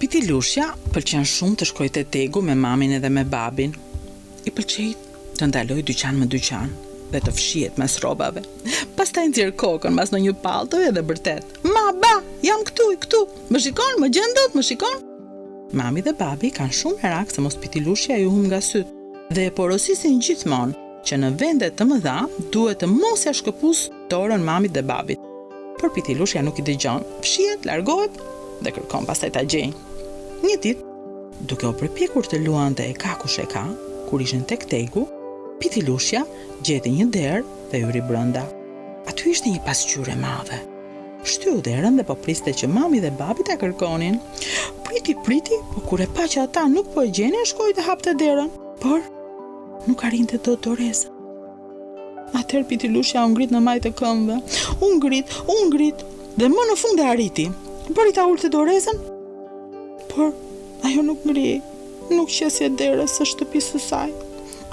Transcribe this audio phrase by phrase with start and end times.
[0.00, 0.64] Piti Lushja
[0.94, 3.74] pëlqen shumë të shkojë te tegu me mamin edhe me babin.
[4.48, 5.02] I pëlqejt
[5.36, 6.70] të ndaloj dyqan më dyqan
[7.12, 8.40] dhe të fshiet mes rrobave.
[8.96, 11.44] Pastaj ta nëzirë kokën mas në një palto edhe bërtet.
[11.74, 12.14] Ma, ba,
[12.48, 13.20] jam këtu këtu,
[13.52, 15.04] më shikon, më gjendot, më shikon.
[15.82, 19.46] Mami dhe babi kanë shumë në se mos piti Lushja ju hum nga sytë dhe
[19.50, 22.16] e porosisin gjithmonë që në vendet të më dha
[22.56, 23.84] duhet të mos ja shkëpus
[24.16, 25.20] dorën mamit dhe babit.
[25.76, 28.16] Por piti Lushja nuk i dëgjon, Fshihet, largohet
[28.64, 29.89] dhe kërkon pastaj ta gjenjë.
[30.40, 30.78] Një dit,
[31.50, 33.60] duke o përpjekur të luan të e ka ku shë ka,
[34.08, 35.02] kur ishën tek tegu,
[35.60, 36.22] piti lushja
[36.64, 38.46] gjeti një derë dhe yri brënda.
[39.10, 40.62] Aty ishte një pasqyre madhe.
[41.28, 44.16] Shtyu derën dhe po priste që mami dhe babi ta kërkonin.
[44.88, 48.16] Priti, priti, po kur e pa që ata nuk po e gjeni, shkoj të hapte
[48.24, 48.48] derën,
[48.80, 49.04] por
[49.90, 51.12] nuk arinte të të resë.
[52.40, 54.40] Atër piti lushja ungrit në majtë të këmbë,
[54.88, 56.00] ungrit, ungrit,
[56.40, 57.50] dhe më në fund e arriti.
[57.92, 59.08] Bërit ta ullë të
[60.28, 61.60] por ajo nuk ngri,
[62.16, 64.10] nuk qesje derës së shtëpisë së saj.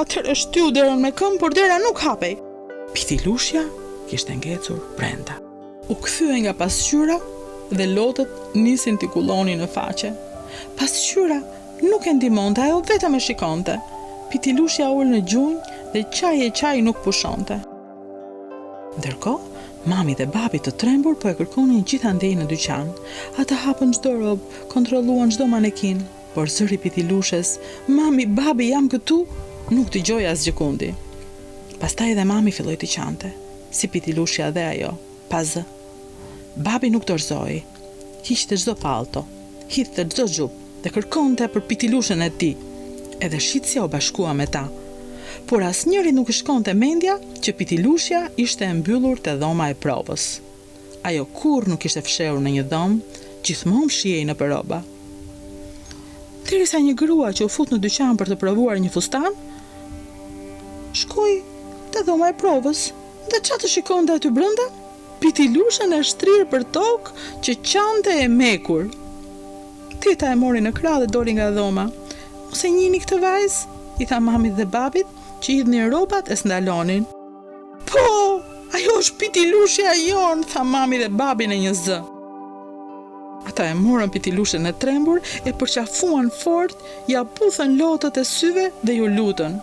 [0.00, 2.32] Atëherë shtyu derën me këmbë, por dera nuk hapej.
[2.94, 3.64] Piti Lushja
[4.10, 5.36] kishte ngecur brenda.
[5.90, 7.16] U kthye nga pasqyra
[7.70, 8.32] dhe lotët
[8.64, 10.10] nisin të kullonin në faqe.
[10.78, 11.38] Pasqyra
[11.88, 13.76] nuk e ndimonte, ajo vetëm e shikonte.
[14.32, 17.60] Piti Lushja ul në gjunjë dhe qaj e qaj nuk pushonte.
[18.98, 19.53] Ndërkohë,
[19.84, 22.90] Mami dhe babi të trembur po e kërkonin gjitha ndejë në dyqan.
[23.42, 25.98] Ata hapën çdo rob, kontrolluan çdo manekin,
[26.32, 27.58] por zëri piti lushes,
[27.92, 29.18] "Mami, babi, jam këtu."
[29.76, 30.88] Nuk të gjoj as gjëkundi.
[31.82, 33.30] Pastaj edhe mami filloi të qante,
[33.70, 34.92] si piti lushja dhe ajo,
[35.28, 35.58] paz.
[36.56, 37.60] Babi nuk dorzoi.
[38.24, 39.26] Hiqte çdo palto,
[39.68, 42.56] të çdo xhup dhe kërkonte për piti lushën e tij.
[43.24, 44.64] Edhe shqitësja u bashkua me Ta
[45.46, 49.76] por as njëri nuk shkon të mendja që pitilushja ishte e mbyllur të dhoma e
[49.84, 50.38] provës.
[51.04, 54.78] Ajo kur nuk ishte fsheur në një dhomë, gjithmonë shiej në përroba.
[56.48, 59.34] Tiri sa një grua që u fut në dyqan për të provuar një fustan,
[60.96, 61.32] shkoj
[61.94, 62.86] të dhoma e provës,
[63.30, 64.68] dhe që të shikon dhe aty brënda,
[65.24, 68.88] pitilushën e shtrirë për tokë që qante e mekur.
[70.04, 71.86] Tita e mori në krah dhe dori nga dhoma,
[72.52, 73.72] ose njini këtë vajzë,
[74.02, 75.08] i tha mamit dhe babit,
[75.44, 77.02] që i dhënë rrobat e ndalonin.
[77.90, 78.04] Po,
[78.76, 81.98] ajo është pitilushi ajon, tha mami dhe babi në një z.
[83.50, 86.78] Ata e morën pitilushën e trembur, e përqafuan fort,
[87.12, 89.58] ja puthën lotët e syve dhe ju lutën.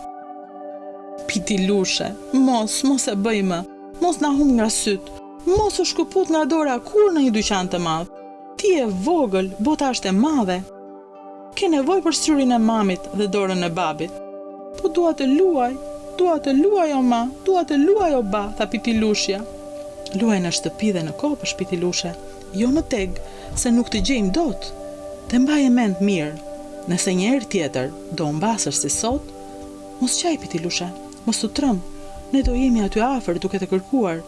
[1.28, 2.12] Pitilushë,
[2.46, 3.58] mos, mos e bëjmë,
[4.02, 5.18] mos na hum nga sytë,
[5.56, 8.20] mos u shkuput nga dora kur në i dyqan të madhë.
[8.58, 10.60] Ti e vogël, bota është e madhe.
[11.58, 14.20] Ke nevoj për syrin e mamit dhe dorën e babit
[14.82, 15.72] po dua të luaj,
[16.18, 19.40] dua të luaj o ma, dua të luaj o ba, tha piti lushja.
[20.18, 22.10] Luaj në shtëpi dhe në kopë, shpiti lushe,
[22.58, 23.16] jo në teg,
[23.62, 24.68] se nuk të gjejmë dot.
[25.30, 26.34] Të mbaj e mend mirë,
[26.90, 29.30] nëse një erë tjetër do mbasër si sot,
[30.02, 30.90] mos qaj piti lushe,
[31.26, 31.98] mos të trëmë,
[32.34, 34.20] ne do jemi aty afer duke të kërkuar.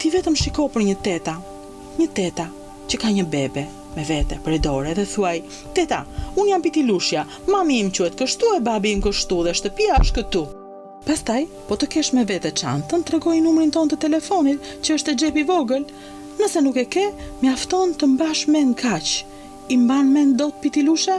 [0.00, 1.36] Ti vetëm shiko për një teta,
[2.00, 2.50] një teta
[2.90, 5.36] që ka një bebe, me vete për dore dhe thuaj,
[5.74, 6.02] teta,
[6.38, 10.16] unë jam piti lushja, mami im të kështu e babi im kështu dhe shtëpia është
[10.24, 10.42] këtu.
[11.06, 15.18] Pastaj, po të kesh me vete çantën, regoj numrin ton të telefonit, që është e
[15.22, 15.86] gjepi vogël.
[16.40, 17.06] Nëse nuk e ke,
[17.42, 19.24] mjafton të mbash mend kaq.
[19.70, 21.18] I mban mend dot pitilusha?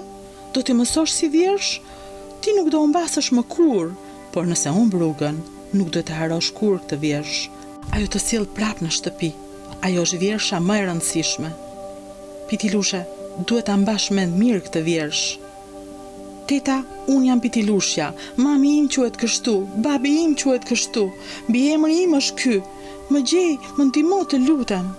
[0.54, 1.76] Do ti mësosh si vjersh?
[2.42, 3.92] Ti nuk do mbasësh më kur,
[4.34, 5.38] por nëse unë brugën,
[5.78, 7.38] nuk do të harosh kur këtë vjersh.
[7.96, 9.32] Ajo të sjell prap në shtëpi.
[9.88, 11.54] Ajo është vjersha më e rëndësishme
[12.52, 15.22] piti duhet të ambash me në mirë këtë vjersh.
[16.50, 16.78] Teta,
[17.14, 18.10] unë jam piti lushja,
[18.44, 19.54] mami im që e të kështu,
[19.86, 21.04] babi im që e të kështu,
[21.54, 21.86] bi im
[22.20, 22.58] është ky,
[23.14, 24.90] më gjej, më në të lutem.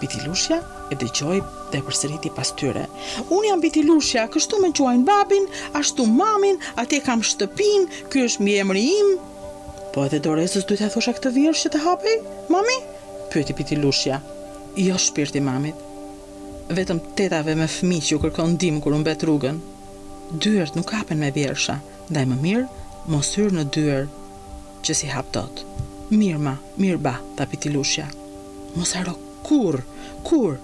[0.00, 1.38] Piti lushja e dhe qoj
[1.72, 2.86] dhe përseriti pas tyre.
[3.28, 5.44] Unë jam piti lushja, kështu me quajnë babin,
[5.80, 8.56] ashtu mamin, ati kam shtëpin, ky është bi
[9.00, 9.12] im.
[9.92, 12.16] Po edhe doresës duhet e thosha këtë vjersh që të hapej,
[12.54, 12.78] mami,
[13.32, 14.22] pyeti piti lushja.
[14.88, 15.78] Jo shpirti mamit,
[16.72, 19.58] vetëm tetave me fëmi që u kërkon dim kur unë betë rrugën.
[20.40, 21.76] Dyrët nuk hapen me vjersha,
[22.08, 22.64] ndaj e më mirë,
[23.12, 24.06] mos yrë në dyrë
[24.84, 25.66] që si hapë dotë.
[26.14, 28.06] Mirë ma, mirë ba, ta piti lushja.
[28.76, 29.82] Mos arro, kur,
[30.26, 30.56] kur,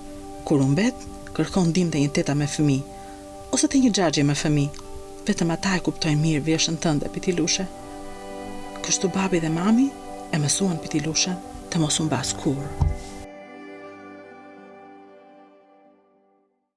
[0.49, 2.81] kur unë betë, kërkon dim të një teta me fëmi,
[3.53, 4.67] ose të një gjagje me fëmi,
[5.29, 7.69] vetëm ata e kuptoj mirë vjeshen tënde, piti lushe.
[8.81, 9.91] Kështu babi dhe mami
[10.33, 11.37] e mësuan piti lushe
[11.71, 12.90] të mos unë basë kurë.